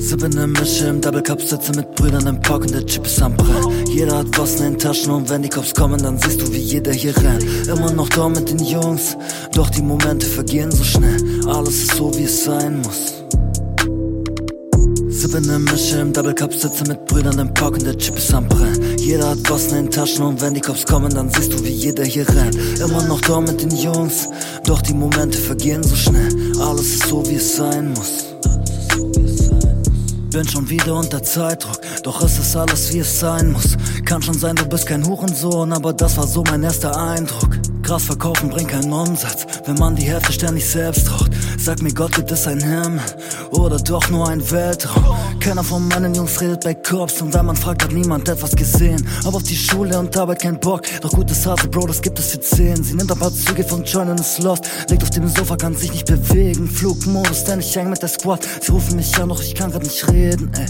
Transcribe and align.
Sippe 0.00 0.30
ne 0.30 0.46
Mische 0.46 0.86
im 0.86 1.00
Double 1.00 1.22
Cup, 1.22 1.42
sitze 1.42 1.72
mit 1.72 1.94
Brüdern 1.94 2.26
im 2.26 2.40
Park 2.40 2.62
und 2.62 2.72
der 2.72 2.86
Chip 2.86 3.04
ist 3.04 3.20
am 3.20 3.36
Brennen. 3.36 3.86
Jeder 3.86 4.18
hat 4.18 4.38
was 4.38 4.56
in 4.56 4.62
den 4.62 4.78
Taschen 4.78 5.12
und 5.12 5.28
wenn 5.28 5.42
die 5.42 5.50
Cops 5.50 5.74
kommen, 5.74 6.02
dann 6.02 6.18
siehst 6.18 6.40
du, 6.40 6.50
wie 6.52 6.58
jeder 6.58 6.90
hier 6.90 7.14
rennt. 7.18 7.44
Immer 7.68 7.92
noch 7.92 8.08
da 8.08 8.28
mit 8.28 8.48
den 8.48 8.58
Jungs, 8.58 9.16
doch 9.52 9.68
die 9.68 9.82
Momente 9.82 10.26
vergehen 10.26 10.72
so 10.72 10.82
schnell. 10.84 11.18
Alles 11.46 11.82
ist 11.82 11.94
so, 11.96 12.12
wie 12.16 12.24
es 12.24 12.44
sein 12.44 12.80
muss. 12.80 13.14
Sippe 15.08 15.42
ne 15.42 15.58
Mische 15.58 15.98
im 15.98 16.14
Double 16.14 16.34
Cup, 16.34 16.54
sitze 16.54 16.84
mit 16.88 17.04
Brüdern 17.04 17.38
im 17.38 17.52
Park 17.52 17.74
und 17.74 17.84
der 17.84 17.98
Chip 17.98 18.16
ist 18.16 18.32
am 18.32 18.48
Brennen. 18.48 18.96
Jeder 18.96 19.28
hat 19.28 19.50
was 19.50 19.66
in 19.66 19.74
den 19.74 19.90
Taschen 19.90 20.24
und 20.24 20.40
wenn 20.40 20.54
die 20.54 20.62
Cops 20.62 20.86
kommen, 20.86 21.14
dann 21.14 21.28
siehst 21.28 21.52
du, 21.52 21.62
wie 21.62 21.68
jeder 21.68 22.04
hier 22.04 22.26
rennt. 22.26 22.56
Immer 22.80 23.02
noch 23.04 23.20
da 23.20 23.38
mit 23.38 23.60
den 23.60 23.76
Jungs, 23.76 24.28
doch 24.64 24.80
die 24.80 24.94
Momente 24.94 25.36
vergehen 25.36 25.82
so 25.82 25.94
schnell. 25.94 26.30
Alles 26.58 26.86
ist 26.86 27.06
so, 27.06 27.22
wie 27.26 27.34
es 27.34 27.56
sein 27.56 27.92
muss. 27.92 28.29
Bin 30.30 30.46
schon 30.46 30.70
wieder 30.70 30.94
unter 30.94 31.22
Zeitdruck, 31.22 31.80
doch 32.04 32.22
es 32.22 32.38
ist 32.38 32.54
alles 32.54 32.92
wie 32.94 33.00
es 33.00 33.18
sein 33.18 33.50
muss. 33.50 33.76
Kann 34.04 34.22
schon 34.22 34.38
sein, 34.38 34.54
du 34.54 34.64
bist 34.64 34.86
kein 34.86 35.04
Hurensohn, 35.04 35.72
aber 35.72 35.92
das 35.92 36.16
war 36.16 36.26
so 36.26 36.44
mein 36.44 36.62
erster 36.62 36.96
Eindruck. 36.96 37.58
Gras 37.90 38.04
verkaufen 38.04 38.50
bringt 38.50 38.68
keinen 38.68 38.92
Umsatz, 38.92 39.46
wenn 39.66 39.74
man 39.74 39.96
die 39.96 40.04
Hälfte 40.04 40.32
ständig 40.32 40.64
selbst 40.64 41.10
raucht. 41.10 41.32
Sag 41.58 41.82
mir 41.82 41.92
Gott, 41.92 42.12
gibt 42.14 42.30
es 42.30 42.46
ein 42.46 42.60
Himmel 42.60 43.00
oder 43.50 43.78
doch 43.78 44.08
nur 44.10 44.28
ein 44.28 44.48
Weltraum? 44.48 45.16
Keiner 45.40 45.64
von 45.64 45.88
meinen 45.88 46.14
Jungs 46.14 46.40
redet 46.40 46.62
bei 46.62 46.74
Cops 46.74 47.20
und 47.20 47.34
wenn 47.34 47.46
man 47.46 47.56
fragt, 47.56 47.82
hat 47.82 47.90
niemand 47.90 48.28
etwas 48.28 48.54
gesehen. 48.54 49.04
Aber 49.24 49.38
auf 49.38 49.42
die 49.42 49.56
Schule 49.56 49.98
und 49.98 50.16
Arbeit 50.16 50.42
kein 50.42 50.60
Bock, 50.60 50.82
doch 51.00 51.10
gutes 51.10 51.44
Hase, 51.44 51.66
Bro, 51.66 51.88
das 51.88 52.00
gibt 52.00 52.16
es 52.20 52.30
für 52.30 52.38
zehn. 52.38 52.80
Sie 52.80 52.94
nimmt 52.94 53.10
ein 53.10 53.18
paar 53.18 53.34
Züge 53.34 53.64
von 53.64 53.82
John 53.82 54.08
und 54.08 54.20
ist 54.20 54.40
lost, 54.40 54.70
liegt 54.88 55.02
auf 55.02 55.10
dem 55.10 55.26
Sofa, 55.26 55.56
kann 55.56 55.74
sich 55.74 55.92
nicht 55.92 56.06
bewegen. 56.06 56.68
Flugmodus, 56.68 57.42
denn 57.42 57.58
ich 57.58 57.74
häng 57.74 57.90
mit 57.90 58.00
der 58.00 58.08
Squad. 58.08 58.46
Sie 58.60 58.70
rufen 58.70 58.94
mich 58.94 59.18
an, 59.18 59.30
doch 59.30 59.42
ich 59.42 59.56
kann 59.56 59.72
grad 59.72 59.82
nicht 59.82 60.06
reden, 60.06 60.52
ey. 60.56 60.66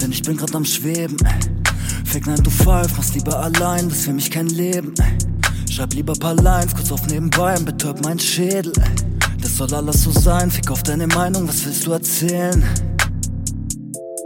Denn 0.00 0.12
ich 0.12 0.22
bin 0.22 0.38
grad 0.38 0.54
am 0.54 0.64
Schweben, 0.64 1.18
ey. 1.26 2.06
Fick 2.06 2.26
9 2.26 2.42
to 2.42 2.48
5, 2.48 2.96
mach's 2.96 3.12
lieber 3.12 3.38
allein, 3.38 3.90
das 3.90 3.98
für 3.98 4.14
mich 4.14 4.30
kein 4.30 4.46
Leben, 4.46 4.94
ey. 4.98 5.33
Schreib 5.74 5.92
lieber 5.94 6.12
paar 6.12 6.36
Lines, 6.36 6.72
kurz 6.72 6.92
auf 6.92 7.04
nebenbei 7.08 7.58
und 7.58 7.64
betäub 7.64 8.00
meinen 8.04 8.20
Schädel, 8.20 8.72
ey. 8.76 8.94
Das 9.42 9.56
soll 9.56 9.74
alles 9.74 10.04
so 10.04 10.12
sein, 10.12 10.48
fick 10.48 10.70
auf 10.70 10.84
deine 10.84 11.08
Meinung, 11.08 11.48
was 11.48 11.64
willst 11.64 11.84
du 11.84 11.90
erzählen? 11.90 12.62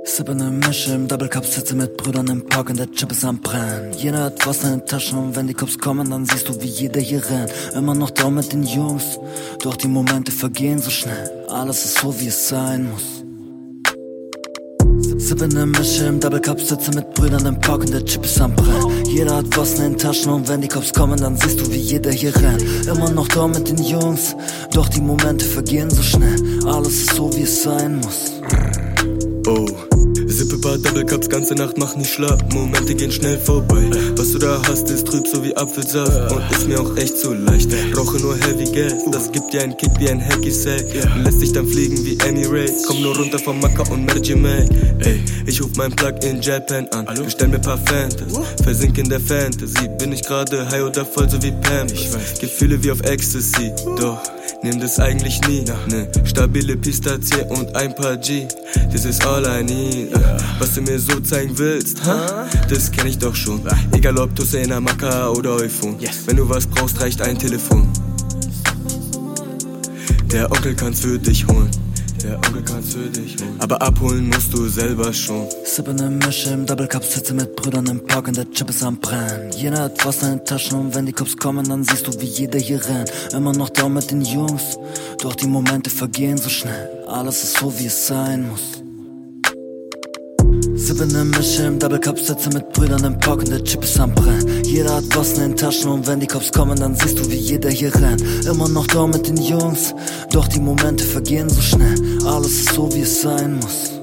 Sippe 0.04 0.34
ne 0.34 0.50
Mische 0.50 0.92
im 0.92 1.08
Double 1.08 1.26
Cup, 1.30 1.46
sitze 1.46 1.74
mit 1.74 1.96
Brüdern 1.96 2.26
im 2.26 2.44
Park 2.44 2.68
und 2.68 2.78
der 2.78 2.92
Chip 2.92 3.12
ist 3.12 3.24
am 3.24 3.40
Brennen. 3.40 3.94
Jeder 3.94 4.24
hat 4.24 4.46
was 4.46 4.62
in 4.62 4.72
den 4.72 4.84
Taschen 4.84 5.18
und 5.18 5.36
wenn 5.36 5.46
die 5.46 5.54
Cops 5.54 5.78
kommen, 5.78 6.10
dann 6.10 6.26
siehst 6.26 6.50
du, 6.50 6.60
wie 6.60 6.66
jeder 6.66 7.00
hier 7.00 7.24
rennt. 7.30 7.50
Immer 7.74 7.94
noch 7.94 8.10
da 8.10 8.28
mit 8.28 8.52
den 8.52 8.64
Jungs, 8.64 9.18
doch 9.62 9.76
die 9.76 9.88
Momente 9.88 10.30
vergehen 10.30 10.80
so 10.80 10.90
schnell. 10.90 11.30
Alles 11.48 11.82
ist 11.86 11.96
so, 11.96 12.20
wie 12.20 12.26
es 12.26 12.50
sein 12.50 12.90
muss. 12.90 13.24
Sippe 15.28 15.46
ne 15.46 15.66
Mische 15.66 16.06
im 16.06 16.20
Double 16.20 16.40
Cup, 16.40 16.58
sitze 16.58 16.90
mit 16.92 17.12
Brüdern 17.12 17.44
im 17.44 17.60
Park 17.60 17.82
und 17.82 17.92
der 17.92 18.02
Chip 18.02 18.24
ist 18.24 18.40
am 18.40 18.54
Brennen. 18.54 19.04
Jeder 19.04 19.36
hat 19.36 19.58
was 19.58 19.74
in 19.74 19.82
den 19.82 19.98
Taschen 19.98 20.32
und 20.32 20.48
wenn 20.48 20.62
die 20.62 20.68
Cops 20.68 20.90
kommen, 20.90 21.20
dann 21.20 21.36
siehst 21.36 21.60
du, 21.60 21.70
wie 21.70 21.76
jeder 21.76 22.10
hier 22.10 22.34
rennt. 22.34 22.64
Immer 22.86 23.10
noch 23.10 23.28
da 23.28 23.46
mit 23.46 23.68
den 23.68 23.76
Jungs, 23.76 24.34
doch 24.72 24.88
die 24.88 25.02
Momente 25.02 25.44
vergehen 25.44 25.90
so 25.90 26.02
schnell. 26.02 26.36
Alles 26.64 26.94
ist 26.94 27.14
so, 27.14 27.30
wie 27.36 27.42
es 27.42 27.62
sein 27.62 28.00
muss. 28.00 28.40
Oh. 29.46 29.87
Double 30.76 31.04
Cups, 31.04 31.28
ganze 31.28 31.54
Nacht 31.54 31.78
mach 31.78 31.96
nicht 31.96 32.12
schlapp. 32.12 32.52
Momente 32.52 32.94
gehen 32.94 33.10
schnell 33.10 33.38
vorbei. 33.38 33.90
Was 34.16 34.32
du 34.32 34.38
da 34.38 34.60
hast, 34.68 34.90
ist 34.90 35.06
trüb 35.06 35.26
so 35.26 35.42
wie 35.42 35.56
Apfelsaft. 35.56 36.32
Und 36.32 36.42
ist 36.50 36.68
mir 36.68 36.80
auch 36.80 36.96
echt 36.96 37.18
zu 37.18 37.32
leicht. 37.32 37.70
Brauche 37.92 38.18
nur 38.18 38.36
Heavy 38.36 38.64
Gas, 38.72 38.94
das 39.10 39.32
gibt 39.32 39.52
dir 39.52 39.62
einen 39.62 39.76
Kick 39.76 39.90
wie 39.98 40.08
ein 40.10 40.20
Hacky 40.20 40.50
Sack. 40.50 40.84
Lässt 41.24 41.40
dich 41.40 41.52
dann 41.52 41.66
fliegen 41.66 42.04
wie 42.04 42.18
Emirates. 42.18 42.84
Komm 42.86 43.02
nur 43.02 43.16
runter 43.16 43.38
vom 43.38 43.60
Macker 43.60 43.90
und 43.90 44.04
Mary 44.04 44.34
Mac. 44.34 44.68
Ey, 45.00 45.22
ich 45.46 45.62
ruf 45.62 45.70
mein 45.76 45.90
Plug 45.92 46.14
in 46.22 46.42
Japan 46.42 46.86
an. 46.88 47.06
Bestell 47.24 47.48
mir 47.48 47.60
paar 47.60 47.78
Fantas. 47.78 48.32
Versink 48.62 48.98
in 48.98 49.08
der 49.08 49.20
Fantasy. 49.20 49.88
Bin 49.98 50.12
ich 50.12 50.22
gerade 50.22 50.68
high 50.68 50.82
oder 50.82 51.06
voll 51.06 51.28
so 51.30 51.42
wie 51.42 51.52
Pam? 51.52 51.86
Gefühle 52.40 52.82
wie 52.82 52.90
auf 52.90 53.00
Ecstasy. 53.02 53.72
Doch. 53.98 54.20
Nimm 54.62 54.80
das 54.80 54.98
eigentlich 54.98 55.40
nie, 55.46 55.64
ne? 55.88 56.08
Stabile 56.24 56.76
Pistazie 56.76 57.42
und 57.48 57.74
ein 57.76 57.94
paar 57.94 58.16
G. 58.16 58.48
Das 58.92 59.04
ist 59.04 59.24
all 59.24 59.44
I 59.44 59.62
need 59.62 60.12
Was 60.58 60.74
du 60.74 60.82
mir 60.82 60.98
so 60.98 61.20
zeigen 61.20 61.56
willst, 61.56 62.04
ha? 62.04 62.46
Das 62.68 62.90
kenn 62.90 63.06
ich 63.06 63.18
doch 63.18 63.34
schon. 63.34 63.60
Egal 63.92 64.18
ob 64.18 64.34
Tussena, 64.34 64.80
Maka 64.80 65.28
oder 65.30 65.54
Euphon 65.54 65.96
Wenn 66.26 66.36
du 66.36 66.48
was 66.48 66.66
brauchst, 66.66 67.00
reicht 67.00 67.22
ein 67.22 67.38
Telefon. 67.38 67.88
Der 70.32 70.50
Onkel 70.50 70.74
kann's 70.74 71.00
für 71.00 71.18
dich 71.18 71.46
holen 71.46 71.70
der 72.22 72.36
Onkel 72.36 72.62
kann's 72.62 72.92
für 72.92 73.08
dich 73.10 73.36
holen. 73.40 73.56
Aber 73.58 73.80
abholen 73.80 74.28
musst 74.28 74.52
du 74.52 74.68
selber 74.68 75.12
schon. 75.12 75.46
Sippe 75.64 75.94
ne 75.94 76.10
Mische 76.10 76.50
im 76.50 76.66
Double 76.66 76.88
Cup, 76.88 77.04
sitze 77.04 77.34
mit 77.34 77.54
Brüdern 77.56 77.86
im 77.86 78.04
Park 78.04 78.28
und 78.28 78.36
der 78.36 78.50
Chip 78.50 78.70
ist 78.70 78.82
am 78.82 78.98
Brennen. 78.98 79.50
Jeder 79.52 79.82
hat 79.82 80.04
was 80.04 80.22
in 80.22 80.30
den 80.30 80.44
Taschen 80.44 80.78
und 80.78 80.94
wenn 80.94 81.06
die 81.06 81.12
Cops 81.12 81.36
kommen, 81.36 81.68
dann 81.68 81.84
siehst 81.84 82.06
du, 82.06 82.20
wie 82.20 82.26
jeder 82.26 82.58
hier 82.58 82.84
rennt. 82.84 83.12
Immer 83.32 83.52
noch 83.52 83.68
da 83.70 83.88
mit 83.88 84.10
den 84.10 84.22
Jungs, 84.22 84.78
doch 85.22 85.34
die 85.34 85.46
Momente 85.46 85.90
vergehen 85.90 86.38
so 86.38 86.48
schnell. 86.48 87.04
Alles 87.06 87.44
ist 87.44 87.58
so, 87.58 87.78
wie 87.78 87.86
es 87.86 88.06
sein 88.06 88.48
muss. 88.48 88.87
Sippe 90.88 91.06
ne 91.06 91.22
Mische 91.22 91.64
im 91.64 91.78
Double 91.78 92.00
Cup, 92.00 92.18
sitze 92.18 92.48
mit 92.48 92.72
Brüdern 92.72 93.04
im 93.04 93.20
Park 93.20 93.40
und 93.40 93.50
der 93.50 93.62
Chip 93.62 93.84
ist 93.84 94.00
am 94.00 94.14
Brennen. 94.14 94.64
Jeder 94.64 94.96
hat 94.96 95.04
was 95.14 95.34
in 95.34 95.40
den 95.40 95.54
Taschen 95.54 95.90
und 95.90 96.06
wenn 96.06 96.18
die 96.18 96.26
Cops 96.26 96.50
kommen, 96.50 96.80
dann 96.80 96.94
siehst 96.94 97.18
du, 97.18 97.30
wie 97.30 97.36
jeder 97.36 97.68
hier 97.68 97.94
rennt. 97.94 98.22
Immer 98.46 98.70
noch 98.70 98.86
da 98.86 99.06
mit 99.06 99.28
den 99.28 99.36
Jungs, 99.36 99.94
doch 100.30 100.48
die 100.48 100.60
Momente 100.60 101.04
vergehen 101.04 101.50
so 101.50 101.60
schnell. 101.60 101.94
Alles 102.24 102.60
ist 102.60 102.72
so, 102.72 102.90
wie 102.94 103.02
es 103.02 103.20
sein 103.20 103.56
muss. 103.56 103.97